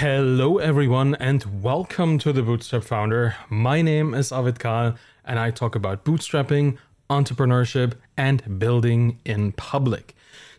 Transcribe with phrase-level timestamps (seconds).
[0.00, 3.34] Hello, everyone, and welcome to the Bootstrapped Founder.
[3.48, 4.94] My name is Arvid Kahl,
[5.24, 6.76] and I talk about bootstrapping,
[7.08, 10.14] entrepreneurship, and building in public.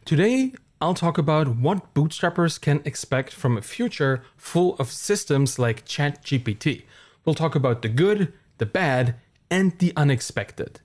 [0.06, 5.86] Today, I'll talk about what bootstrappers can expect from a future full of systems like
[5.86, 6.86] ChatGPT.
[7.24, 9.18] We'll talk about the good, the bad,
[9.52, 10.80] and the unexpected.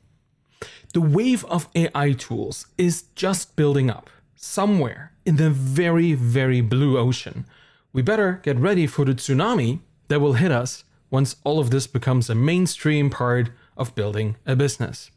[0.93, 6.99] The wave of AI tools is just building up somewhere in the very, very blue
[6.99, 7.47] ocean.
[7.95, 11.87] We better get ready for the tsunami that will hit us once all of this
[11.87, 15.11] becomes a mainstream part of building a business.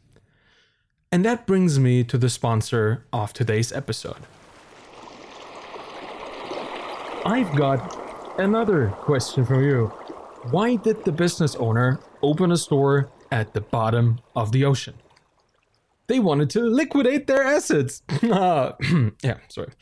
[1.10, 4.26] And that brings me to the sponsor of today's episode.
[7.24, 9.86] I've got another question for you.
[10.50, 14.94] Why did the business owner open a store at the bottom of the ocean?
[16.08, 18.02] They wanted to liquidate their assets.
[18.24, 18.76] Ah,
[19.22, 19.72] yeah, sorry.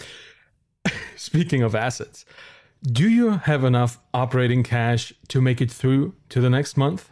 [1.16, 2.24] Speaking of assets,
[2.84, 7.10] do you have enough operating cash to make it through to the next month?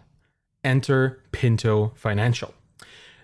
[0.62, 2.54] Enter Pinto Financial.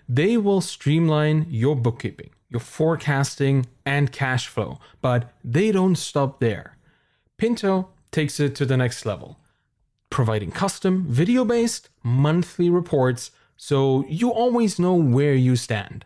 [0.07, 6.75] They will streamline your bookkeeping, your forecasting, and cash flow, but they don't stop there.
[7.37, 9.37] Pinto takes it to the next level,
[10.09, 16.03] providing custom video based monthly reports so you always know where you stand.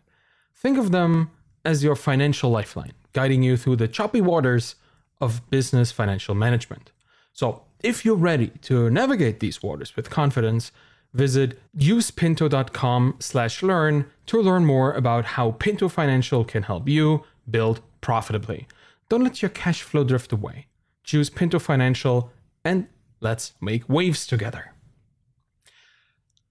[0.53, 1.31] Think of them
[1.63, 4.75] as your financial lifeline, guiding you through the choppy waters
[5.23, 6.91] of business financial management.
[7.33, 10.73] So, if you're ready to navigate these waters with confidence,
[11.13, 18.67] visit usepinto.com/learn to learn more about how Pinto Financial can help you build profitably.
[19.09, 20.67] Don't let your cash flow drift away.
[21.03, 22.31] Choose Pinto Financial
[22.63, 22.87] and
[23.19, 24.73] let's make waves together.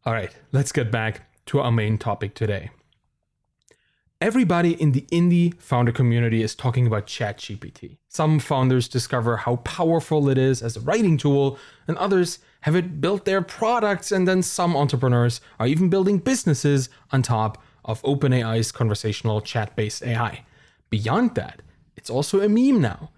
[0.04, 2.70] All right, let's get back to our main topic today.
[4.22, 7.96] Everybody in the indie founder community is talking about ChatGPT.
[8.06, 13.00] Some founders discover how powerful it is as a writing tool, and others have it
[13.00, 18.70] built their products, and then some entrepreneurs are even building businesses on top of OpenAI's
[18.70, 20.44] conversational chat based AI.
[20.88, 21.60] Beyond that,
[21.96, 23.10] it's also a meme now.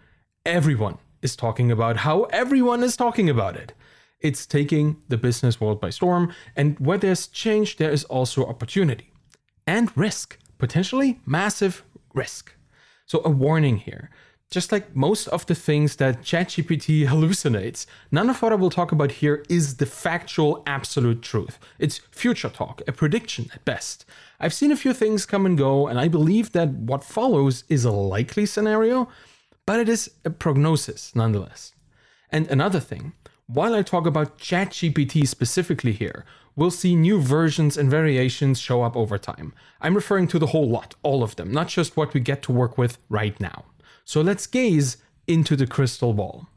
[0.46, 3.74] Everyone is talking about how everyone is talking about it.
[4.20, 9.10] It's taking the business world by storm, and where there's change, there is also opportunity
[9.66, 11.84] and risk, potentially massive
[12.14, 12.54] risk.
[13.06, 14.10] So, a warning here.
[14.50, 18.92] Just like most of the things that ChatGPT hallucinates, none of what I will talk
[18.92, 21.58] about here is the factual absolute truth.
[21.78, 24.04] It's future talk, a prediction at best.
[24.38, 27.84] I've seen a few things come and go, and I believe that what follows is
[27.84, 29.08] a likely scenario,
[29.66, 31.72] but it is a prognosis nonetheless.
[32.30, 33.12] And another thing,
[33.46, 36.24] while I talk about ChatGPT specifically here,
[36.56, 39.52] we'll see new versions and variations show up over time.
[39.80, 42.52] I'm referring to the whole lot, all of them, not just what we get to
[42.52, 43.64] work with right now.
[44.04, 46.48] So let's gaze into the crystal ball.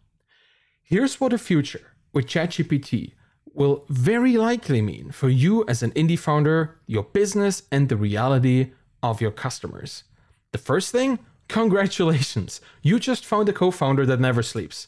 [0.84, 3.14] Here's what a future with ChatGPT
[3.54, 8.72] will very likely mean for you as an indie founder, your business, and the reality
[9.02, 10.04] of your customers.
[10.52, 14.88] The first thing, congratulations, you just found a co founder that never sleeps.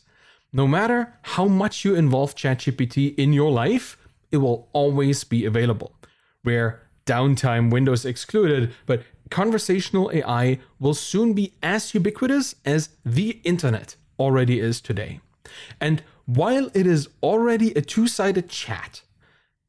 [0.52, 3.98] No matter how much you involve ChatGPT in your life,
[4.32, 5.94] it will always be available.
[6.44, 13.96] Where downtime windows excluded, but conversational AI will soon be as ubiquitous as the internet
[14.20, 15.20] already is today.
[15.80, 19.02] And while it is already a two sided chat,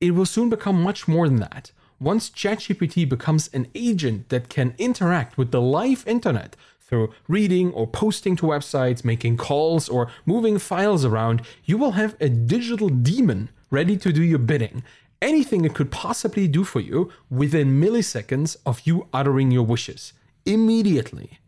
[0.00, 1.72] it will soon become much more than that.
[1.98, 7.86] Once ChatGPT becomes an agent that can interact with the live internet through reading or
[7.86, 13.50] posting to websites, making calls, or moving files around, you will have a digital demon
[13.70, 14.82] ready to do your bidding.
[15.22, 20.12] Anything it could possibly do for you within milliseconds of you uttering your wishes.
[20.46, 21.38] Immediately.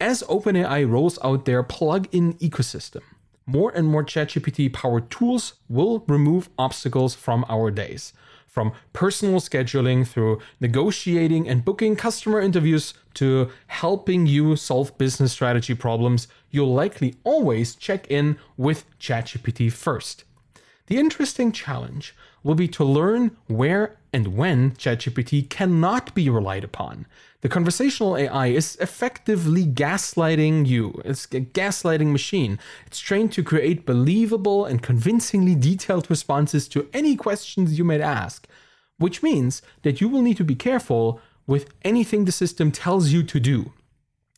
[0.00, 3.02] As OpenAI rolls out their plug in ecosystem,
[3.46, 8.12] more and more ChatGPT powered tools will remove obstacles from our days
[8.50, 15.74] from personal scheduling through negotiating and booking customer interviews to helping you solve business strategy
[15.74, 20.24] problems, you'll likely always check in with ChatGPT first.
[20.90, 27.06] The interesting challenge will be to learn where and when ChatGPT cannot be relied upon.
[27.42, 31.00] The conversational AI is effectively gaslighting you.
[31.04, 32.58] It's a gaslighting machine.
[32.88, 38.48] It's trained to create believable and convincingly detailed responses to any questions you might ask,
[38.98, 43.22] which means that you will need to be careful with anything the system tells you
[43.22, 43.72] to do.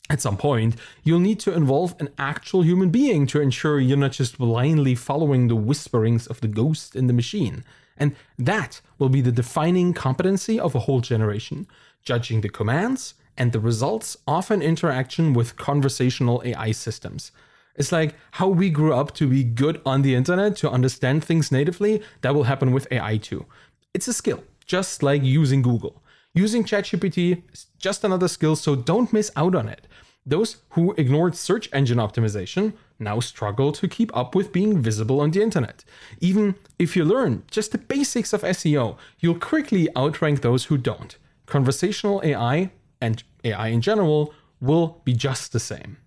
[0.09, 4.11] At some point, you'll need to involve an actual human being to ensure you're not
[4.11, 7.63] just blindly following the whisperings of the ghost in the machine.
[7.97, 11.67] And that will be the defining competency of a whole generation,
[12.03, 17.31] judging the commands and the results of an interaction with conversational AI systems.
[17.75, 21.51] It's like how we grew up to be good on the internet, to understand things
[21.51, 22.03] natively.
[22.21, 23.45] That will happen with AI too.
[23.93, 26.02] It's a skill, just like using Google.
[26.35, 29.87] Using ChatGPT is just another skill, so don't miss out on it.
[30.25, 35.31] Those who ignored search engine optimization now struggle to keep up with being visible on
[35.31, 35.83] the internet.
[36.21, 41.17] Even if you learn just the basics of SEO, you'll quickly outrank those who don't.
[41.45, 42.71] Conversational AI
[43.01, 45.97] and AI in general will be just the same.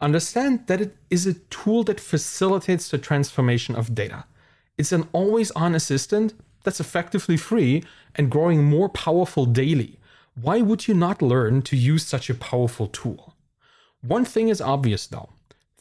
[0.00, 4.26] Understand that it is a tool that facilitates the transformation of data.
[4.76, 6.34] It's an always on assistant
[6.68, 7.82] that's effectively free
[8.14, 9.98] and growing more powerful daily.
[10.34, 13.34] Why would you not learn to use such a powerful tool?
[14.02, 15.30] One thing is obvious though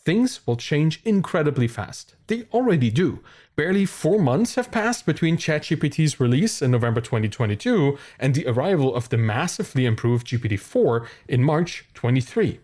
[0.05, 2.15] things will change incredibly fast.
[2.27, 3.19] They already do.
[3.57, 9.09] Barely four months have passed between ChatGPT's release in November 2022 and the arrival of
[9.09, 12.61] the massively improved GPT 4 in March 23.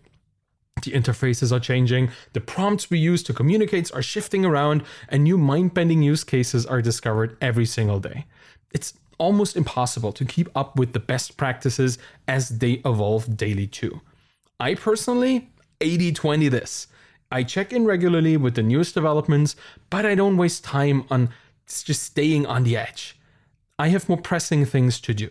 [0.83, 5.37] The interfaces are changing, the prompts we use to communicate are shifting around, and new
[5.37, 8.25] mind bending use cases are discovered every single day.
[8.71, 11.97] It's almost impossible to keep up with the best practices
[12.27, 14.01] as they evolve daily, too.
[14.59, 15.49] I personally
[15.79, 16.87] 80 20 this.
[17.31, 19.55] I check in regularly with the newest developments,
[19.89, 21.29] but I don't waste time on
[21.65, 23.17] just staying on the edge.
[23.79, 25.29] I have more pressing things to do.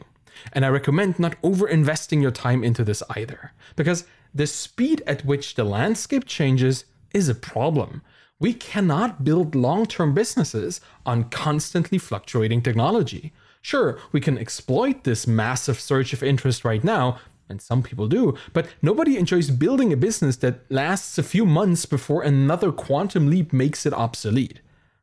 [0.52, 5.24] And I recommend not over investing your time into this either, because the speed at
[5.24, 8.02] which the landscape changes is a problem.
[8.38, 13.32] We cannot build long term businesses on constantly fluctuating technology.
[13.60, 18.36] Sure, we can exploit this massive surge of interest right now, and some people do,
[18.52, 23.52] but nobody enjoys building a business that lasts a few months before another quantum leap
[23.52, 24.60] makes it obsolete.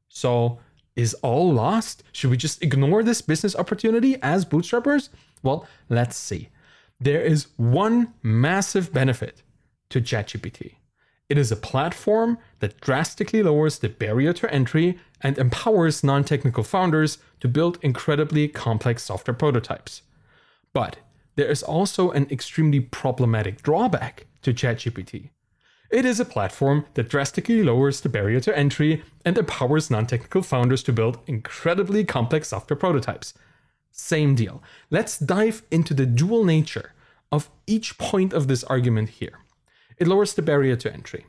[0.10, 0.60] So,
[0.96, 2.04] is all lost?
[2.12, 5.08] Should we just ignore this business opportunity as bootstrappers?
[5.42, 6.50] Well, let's see.
[7.01, 9.42] There is one massive benefit
[9.90, 10.75] to ChatGPT.
[11.30, 16.63] It is a platform that drastically lowers the barrier to entry and empowers non technical
[16.63, 20.01] founders to build incredibly complex software prototypes.
[20.74, 20.98] But
[21.36, 25.30] there is also an extremely problematic drawback to ChatGPT.
[25.92, 30.42] It is a platform that drastically lowers the barrier to entry and empowers non technical
[30.42, 33.34] founders to build incredibly complex software prototypes.
[33.92, 34.64] Same deal.
[34.90, 36.94] Let's dive into the dual nature
[37.32, 39.40] of each point of this argument here.
[39.98, 41.26] It lowers the barrier to entry.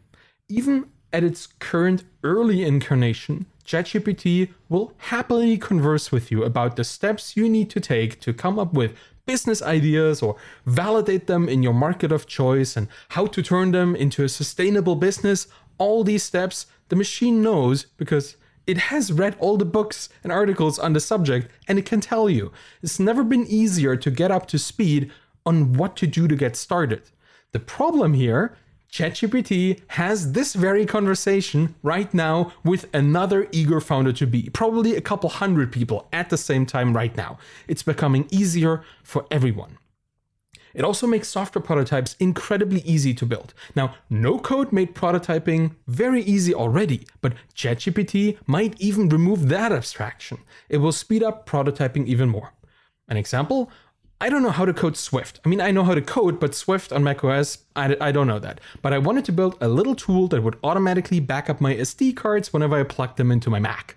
[0.49, 7.37] Even at its current early incarnation, ChatGPT will happily converse with you about the steps
[7.37, 8.97] you need to take to come up with
[9.27, 10.37] business ideas or
[10.67, 14.97] validate them in your market of choice and how to turn them into a sustainable
[14.97, 15.47] business.
[15.79, 18.37] All these steps the machine knows because
[18.71, 22.31] it has read all the books and articles on the subject and it can tell
[22.31, 22.53] you.
[22.85, 25.11] It's never been easier to get up to speed
[25.45, 27.03] on what to do to get started.
[27.51, 28.57] The problem here
[28.93, 35.01] ChatGPT has this very conversation right now with another eager founder to be, probably a
[35.01, 37.39] couple hundred people at the same time right now.
[37.67, 39.79] It's becoming easier for everyone.
[40.75, 43.55] It also makes software prototypes incredibly easy to build.
[43.75, 50.39] Now, no code made prototyping very easy already, but ChatGPT might even remove that abstraction.
[50.69, 52.53] It will speed up prototyping even more.
[53.09, 53.71] An example
[54.23, 55.41] I don't know how to code Swift.
[55.47, 58.39] I mean, I know how to code, but Swift on macOS, I, I don't know
[58.39, 58.61] that.
[58.83, 62.15] But I wanted to build a little tool that would automatically back up my SD
[62.17, 63.97] cards whenever I plug them into my Mac.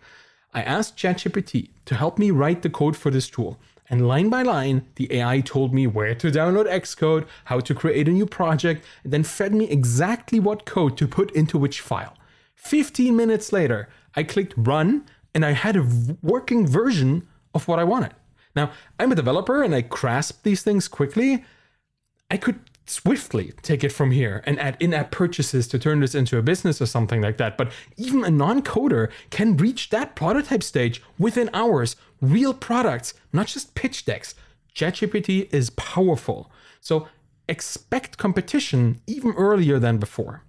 [0.54, 3.60] I asked ChatGPT to help me write the code for this tool.
[3.90, 8.08] And line by line, the AI told me where to download Xcode, how to create
[8.08, 12.16] a new project, and then fed me exactly what code to put into which file.
[12.56, 15.88] 15 minutes later, I clicked run and I had a
[16.22, 18.14] working version of what I wanted.
[18.56, 21.44] Now, I'm a developer and I grasp these things quickly.
[22.30, 26.14] I could swiftly take it from here and add in app purchases to turn this
[26.14, 27.58] into a business or something like that.
[27.58, 31.96] But even a non coder can reach that prototype stage within hours.
[32.24, 34.34] Real products, not just pitch decks.
[34.74, 36.50] ChatGPT is powerful.
[36.80, 37.10] So
[37.50, 40.44] expect competition even earlier than before.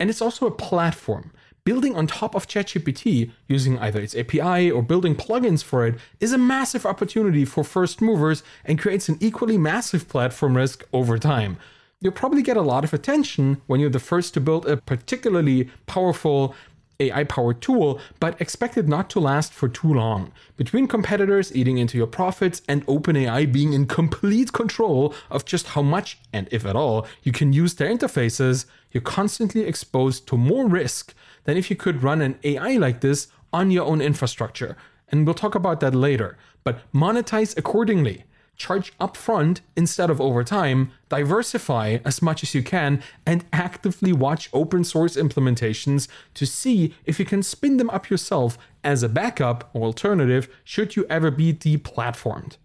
[0.00, 1.30] And it's also a platform
[1.64, 6.32] building on top of ChatGPT using either its API or building plugins for it is
[6.32, 11.58] a massive opportunity for first movers and creates an equally massive platform risk over time.
[12.00, 15.70] You'll probably get a lot of attention when you're the first to build a particularly
[15.86, 16.56] powerful
[17.00, 20.32] AI powered tool, but expect it not to last for too long.
[20.56, 25.82] Between competitors eating into your profits and OpenAI being in complete control of just how
[25.82, 30.68] much, and if at all, you can use their interfaces, you're constantly exposed to more
[30.68, 34.76] risk than if you could run an AI like this on your own infrastructure.
[35.08, 36.38] And we'll talk about that later.
[36.64, 38.24] But monetize accordingly.
[38.56, 44.48] Charge upfront instead of over time, diversify as much as you can, and actively watch
[44.52, 49.70] open source implementations to see if you can spin them up yourself as a backup
[49.72, 52.56] or alternative should you ever be deplatformed.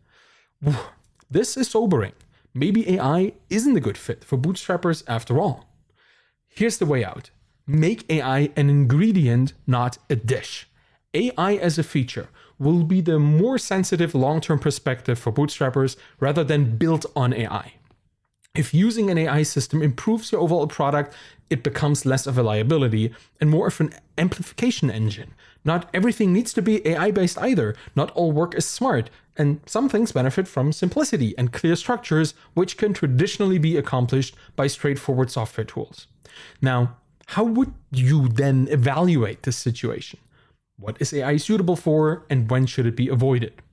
[1.30, 2.14] This is sobering.
[2.54, 5.68] Maybe AI isn't a good fit for bootstrappers after all.
[6.48, 7.30] Here's the way out
[7.68, 10.68] make AI an ingredient, not a dish.
[11.18, 16.44] AI as a feature will be the more sensitive long term perspective for bootstrappers rather
[16.44, 17.74] than built on AI.
[18.56, 21.14] If using an AI system improves your overall product,
[21.50, 25.34] it becomes less of a liability and more of an amplification engine.
[25.64, 27.76] Not everything needs to be AI based either.
[27.96, 32.78] Not all work is smart, and some things benefit from simplicity and clear structures, which
[32.78, 36.08] can traditionally be accomplished by straightforward software tools.
[36.62, 36.98] Now,
[37.28, 40.20] how would you then evaluate this situation?
[40.80, 43.64] What is AI suitable for, and when should it be avoided?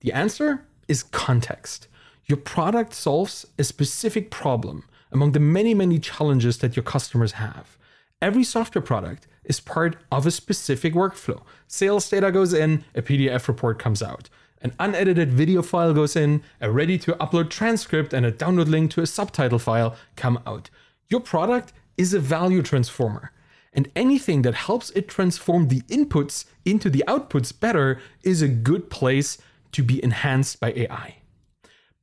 [0.00, 1.88] The answer is context.
[2.24, 7.76] Your product solves a specific problem among the many, many challenges that your customers have.
[8.22, 11.42] Every software product is part of a specific workflow.
[11.66, 14.30] Sales data goes in, a PDF report comes out.
[14.62, 18.90] An unedited video file goes in, a ready to upload transcript and a download link
[18.92, 20.70] to a subtitle file come out.
[21.10, 23.32] Your product is a value transformer.
[23.74, 28.88] And anything that helps it transform the inputs into the outputs better is a good
[28.88, 29.36] place
[29.72, 31.16] to be enhanced by AI.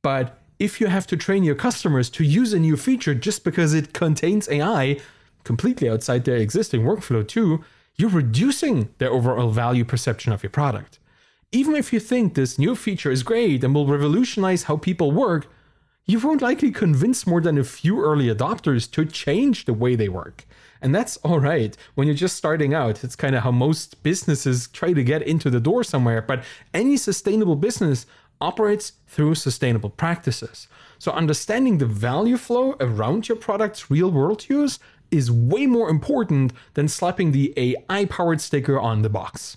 [0.02, 3.72] But if you have to train your customers to use a new feature just because
[3.72, 5.00] it contains AI,
[5.44, 7.64] completely outside their existing workflow too,
[7.96, 10.98] you're reducing their overall value perception of your product.
[11.50, 15.50] Even if you think this new feature is great and will revolutionize how people work,
[16.06, 20.08] you won't likely convince more than a few early adopters to change the way they
[20.08, 20.44] work.
[20.82, 23.04] And that's all right when you're just starting out.
[23.04, 26.20] It's kind of how most businesses try to get into the door somewhere.
[26.20, 26.42] But
[26.74, 28.04] any sustainable business
[28.40, 30.66] operates through sustainable practices.
[30.98, 34.80] So understanding the value flow around your product's real world use
[35.12, 39.56] is way more important than slapping the AI powered sticker on the box.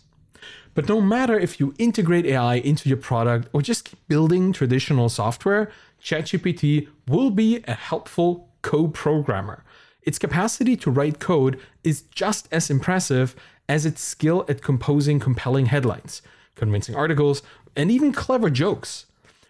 [0.76, 5.10] But no matter if you integrate AI into your product or just keep building traditional
[5.10, 5.72] software,
[6.04, 9.64] ChatGPT will be a helpful co programmer.
[10.06, 13.36] Its capacity to write code is just as impressive
[13.68, 16.22] as its skill at composing compelling headlines,
[16.56, 17.42] convincing articles,
[17.76, 19.08] and even clever jokes.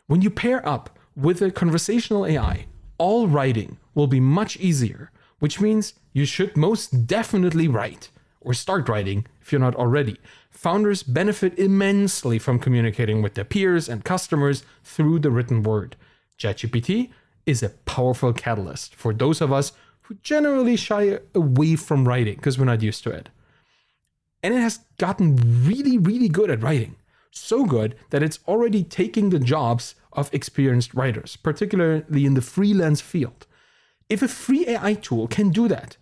[0.07, 5.59] When you pair up with a conversational AI, all writing will be much easier, which
[5.59, 8.09] means you should most definitely write
[8.39, 10.17] or start writing if you're not already.
[10.51, 15.97] Founders benefit immensely from communicating with their peers and customers through the written word.
[16.39, 17.09] ChatGPT
[17.45, 19.73] is a powerful catalyst for those of us
[20.05, 23.29] who generally shy away from writing because we're not used to it.
[24.43, 26.95] And it has gotten really, really good at writing.
[27.31, 33.01] So good that it's already taking the jobs of experienced writers, particularly in the freelance
[33.01, 33.47] field.
[34.07, 35.97] If a free AI tool can do that,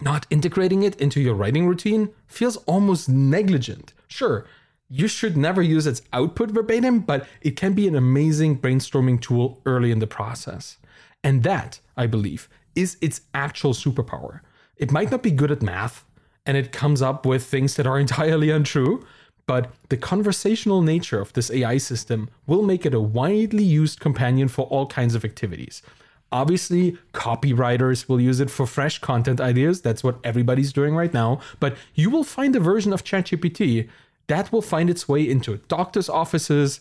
[0.00, 3.92] not integrating it into your writing routine feels almost negligent.
[4.06, 4.46] Sure,
[4.88, 9.60] you should never use its output verbatim, but it can be an amazing brainstorming tool
[9.66, 10.78] early in the process.
[11.22, 12.48] And that, I believe,
[12.78, 14.40] is its actual superpower.
[14.76, 16.04] It might not be good at math,
[16.46, 19.04] and it comes up with things that are entirely untrue,
[19.46, 24.46] but the conversational nature of this AI system will make it a widely used companion
[24.46, 25.82] for all kinds of activities.
[26.30, 29.80] Obviously, copywriters will use it for fresh content ideas.
[29.80, 31.40] That's what everybody's doing right now.
[31.58, 33.88] But you will find a version of ChatGPT
[34.26, 36.80] that will find its way into doctors' offices,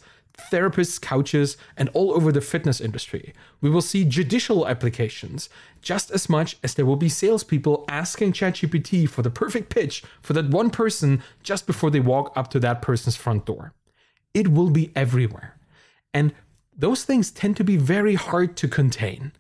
[0.52, 3.34] therapists' couches, and all over the fitness industry.
[3.62, 5.50] We will see judicial applications
[5.82, 10.34] just as much as there will be salespeople asking ChatGPT for the perfect pitch for
[10.34, 13.74] that one person just before they walk up to that person's front door.
[14.34, 15.58] It will be everywhere.
[16.14, 16.34] And
[16.76, 19.32] those things tend to be very hard to contain.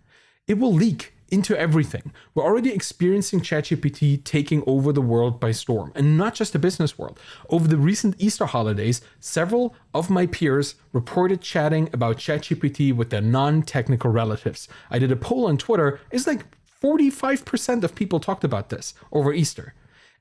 [0.47, 2.11] It will leak into everything.
[2.33, 6.97] We're already experiencing ChatGPT taking over the world by storm, and not just the business
[6.97, 7.19] world.
[7.49, 13.21] Over the recent Easter holidays, several of my peers reported chatting about ChatGPT with their
[13.21, 14.67] non technical relatives.
[14.89, 16.45] I did a poll on Twitter, it's like
[16.81, 19.73] 45% of people talked about this over Easter.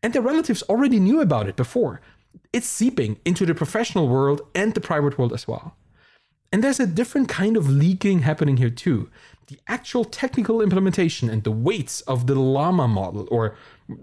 [0.02, 2.00] And their relatives already knew about it before.
[2.52, 5.76] It's seeping into the professional world and the private world as well.
[6.52, 9.10] And there's a different kind of leaking happening here too
[9.48, 13.56] the actual technical implementation and the weights of the Llama model, or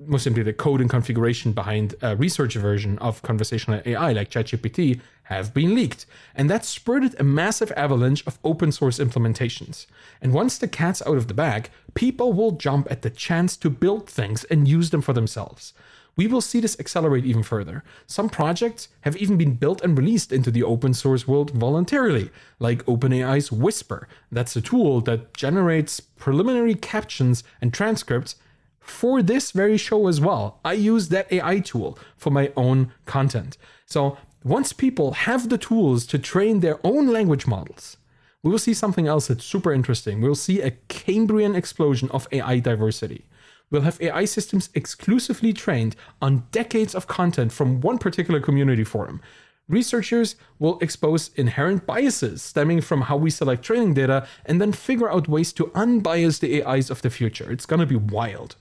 [0.07, 5.01] more simply the code and configuration behind a research version of conversational AI like ChatGPT,
[5.23, 6.05] have been leaked.
[6.35, 9.85] And that spurred a massive avalanche of open source implementations.
[10.21, 13.69] And once the cat's out of the bag, people will jump at the chance to
[13.69, 15.73] build things and use them for themselves.
[16.15, 17.83] We will see this accelerate even further.
[18.05, 22.29] Some projects have even been built and released into the open source world voluntarily,
[22.59, 24.07] like OpenAI's Whisper.
[24.31, 28.35] That's a tool that generates preliminary captions and transcripts
[28.79, 30.59] for this very show as well.
[30.63, 33.57] I use that AI tool for my own content.
[33.85, 37.97] So once people have the tools to train their own language models,
[38.43, 40.21] we will see something else that's super interesting.
[40.21, 43.25] We'll see a Cambrian explosion of AI diversity.
[43.73, 49.19] We'll have AI systems exclusively trained on decades of content from one particular community forum.
[49.67, 55.11] Researchers will expose inherent biases stemming from how we select training data and then figure
[55.11, 57.51] out ways to unbias the AIs of the future.
[57.51, 58.57] It's gonna be wild.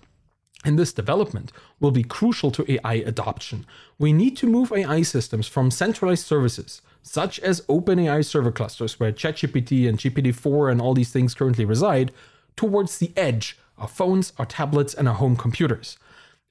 [0.64, 3.66] And this development will be crucial to AI adoption.
[3.98, 9.12] We need to move AI systems from centralized services, such as OpenAI server clusters, where
[9.12, 12.12] ChatGPT and GPT-4 and all these things currently reside,
[12.56, 15.98] towards the edge, our phones, our tablets, and our home computers.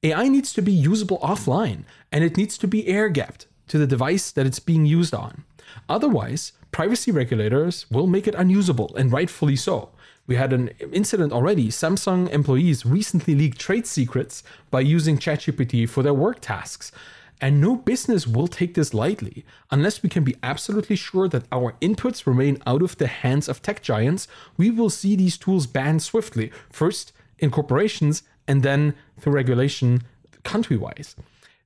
[0.04, 3.88] AI needs to be usable offline, and it needs to be air gapped to the
[3.88, 5.46] device that it's being used on.
[5.88, 9.90] Otherwise, privacy regulators will make it unusable, and rightfully so.
[10.28, 11.70] We had an incident already.
[11.70, 16.92] Samsung employees recently leaked trade secrets by using ChatGPT for their work tasks.
[17.44, 19.44] And no business will take this lightly.
[19.72, 23.62] Unless we can be absolutely sure that our inputs remain out of the hands of
[23.62, 29.34] tech giants, we will see these tools banned swiftly, first in corporations and then through
[29.34, 30.04] regulation
[30.44, 31.16] country wise.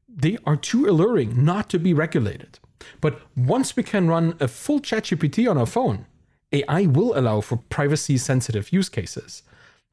[0.08, 2.60] They are too alluring not to be regulated.
[3.02, 6.06] But once we can run a full ChatGPT on our phone,
[6.52, 9.44] AI will allow for privacy sensitive use cases.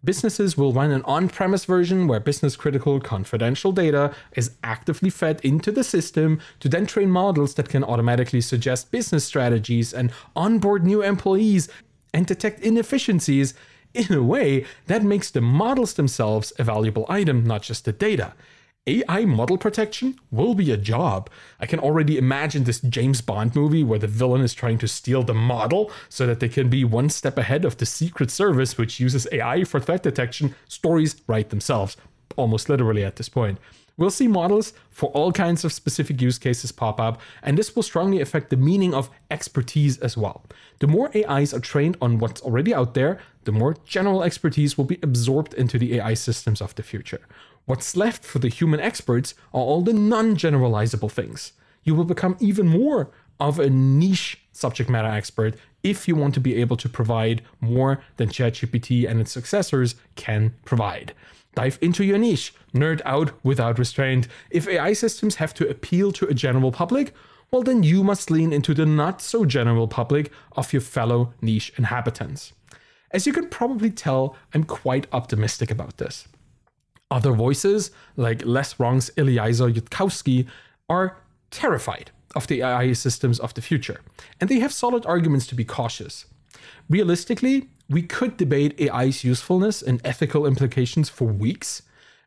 [0.04, 5.40] Businesses will run an on premise version where business critical confidential data is actively fed
[5.44, 10.84] into the system to then train models that can automatically suggest business strategies and onboard
[10.84, 11.68] new employees
[12.12, 13.54] and detect inefficiencies
[13.94, 18.34] in a way that makes the models themselves a valuable item, not just the data.
[18.86, 21.30] AI model protection will be a job.
[21.60, 25.22] I can already imagine this James Bond movie where the villain is trying to steal
[25.22, 28.98] the model so that they can be one step ahead of the Secret Service, which
[28.98, 30.56] uses AI for threat detection.
[30.66, 31.96] Stories write themselves,
[32.36, 33.58] almost literally at this point.
[33.96, 37.82] We'll see models for all kinds of specific use cases pop up, and this will
[37.82, 40.44] strongly affect the meaning of expertise as well.
[40.78, 44.84] The more AIs are trained on what's already out there, the more general expertise will
[44.84, 47.20] be absorbed into the AI systems of the future.
[47.66, 51.52] What's left for the human experts are all the non generalizable things.
[51.84, 56.40] You will become even more of a niche subject matter expert if you want to
[56.40, 61.12] be able to provide more than ChatGPT and its successors can provide.
[61.54, 64.28] Dive into your niche, nerd out without restraint.
[64.50, 67.14] If AI systems have to appeal to a general public,
[67.50, 71.72] well, then you must lean into the not so general public of your fellow niche
[71.76, 72.54] inhabitants.
[73.10, 76.26] As you can probably tell, I'm quite optimistic about this.
[77.10, 80.46] Other voices, like LessWrong's Eliezer Yudkowsky,
[80.88, 81.18] are
[81.50, 84.00] terrified of the AI systems of the future,
[84.40, 86.24] and they have solid arguments to be cautious.
[86.88, 91.82] Realistically, we could debate AI's usefulness and ethical implications for weeks,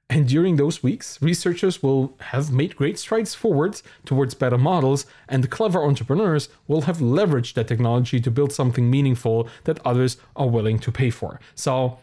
[0.10, 5.50] and during those weeks, researchers will have made great strides forward towards better models, and
[5.50, 10.78] clever entrepreneurs will have leveraged that technology to build something meaningful that others are willing
[10.80, 11.40] to pay for.
[11.56, 11.98] So,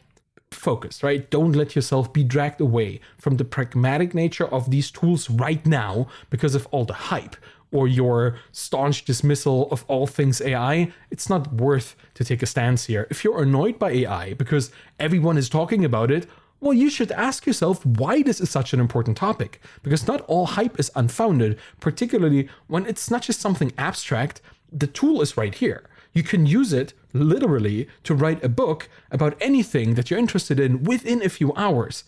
[0.51, 1.31] focus, right?
[1.31, 6.09] Don't let yourself be dragged away from the pragmatic nature of these tools right now
[6.29, 7.37] because of all the hype
[7.73, 10.93] or your staunch dismissal of all things AI.
[11.11, 13.07] It's not worth to take a stance here.
[13.11, 16.29] If you're annoyed by AI because everyone is talking about it,
[16.61, 19.61] well, you should ask yourself why this is such an important topic.
[19.83, 25.21] Because not all hype is unfounded, particularly when it's not just something abstract, the tool
[25.21, 25.89] is right here.
[26.13, 30.85] You can use it literally to write a book about anything that you're interested in
[30.85, 32.05] within a few hours.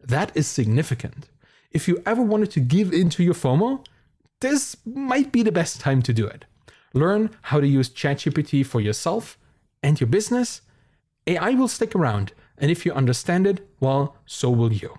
[0.00, 1.28] That is significant.
[1.70, 3.84] If you ever wanted to give into your FOMO,
[4.42, 6.44] this might be the best time to do it.
[6.92, 9.38] Learn how to use ChatGPT for yourself
[9.82, 10.60] and your business.
[11.26, 14.98] AI will stick around, and if you understand it, well, so will you.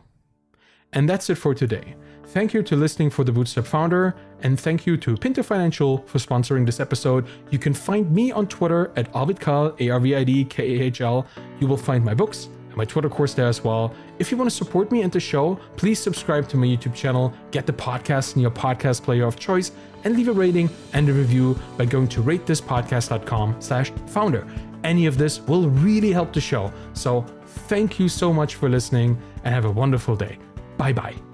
[0.93, 1.95] And that's it for today.
[2.27, 6.19] Thank you to listening for the Bootstrapped founder, and thank you to Pinto Financial for
[6.19, 7.27] sponsoring this episode.
[7.51, 10.82] You can find me on Twitter at Arvidkahl, A R V I D K A
[10.84, 11.27] H L.
[11.60, 13.94] You will find my books and my Twitter course there as well.
[14.18, 17.32] If you want to support me and the show, please subscribe to my YouTube channel,
[17.52, 19.72] get the podcast in your podcast player of choice,
[20.04, 24.48] and leave a rating and a review by going to ratethispodcast.com slash founder.
[24.84, 26.74] Any of this will really help the show.
[26.94, 27.22] So
[27.68, 30.40] thank you so much for listening and have a wonderful day.
[30.78, 31.33] Bye bye.